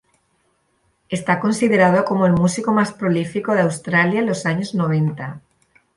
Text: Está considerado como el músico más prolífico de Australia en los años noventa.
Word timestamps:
Está 1.09 1.39
considerado 1.39 2.05
como 2.05 2.25
el 2.25 2.33
músico 2.33 2.71
más 2.71 2.91
prolífico 2.91 3.53
de 3.53 3.61
Australia 3.61 4.21
en 4.21 4.25
los 4.25 4.47
años 4.47 4.73
noventa. 4.73 5.41